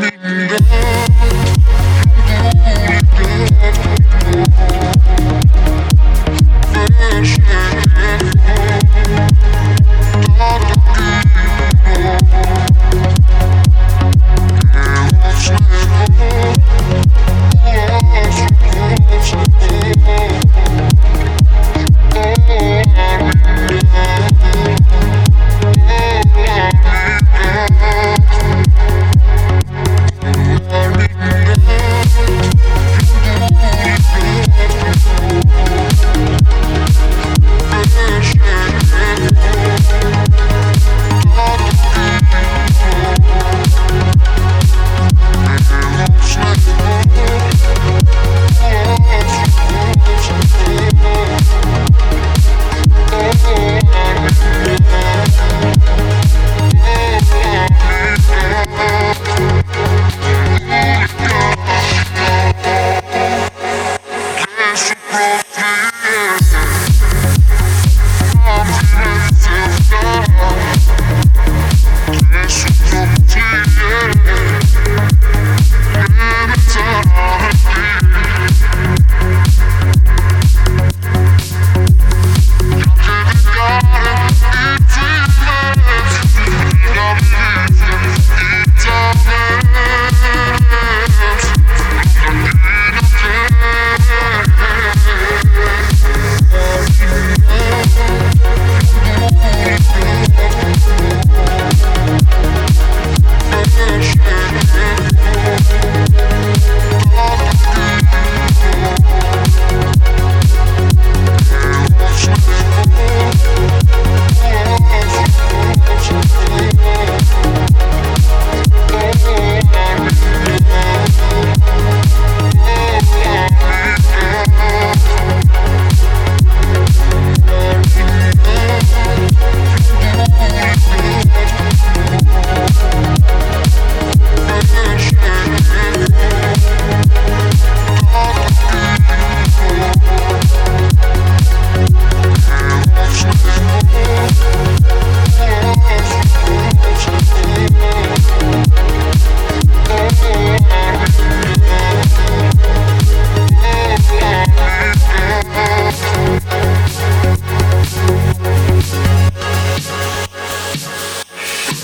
[0.00, 1.41] down.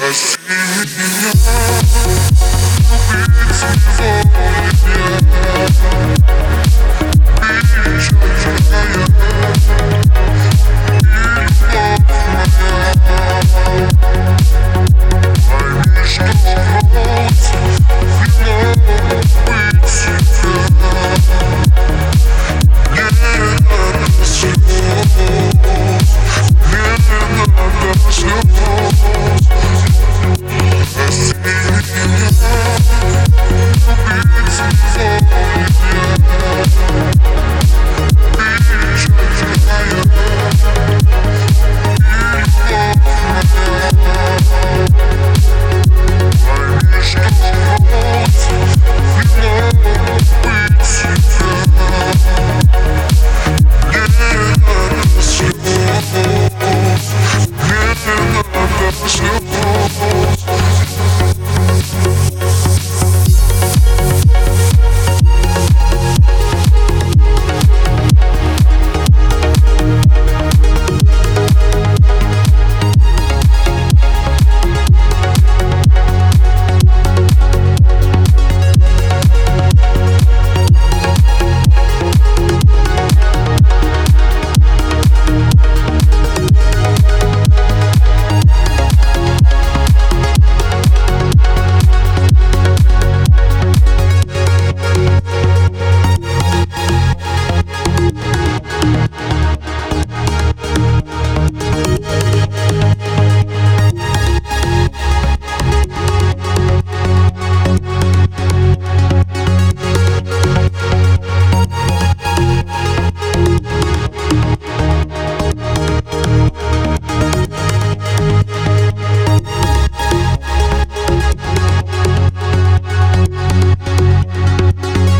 [0.08, 2.17] I see you.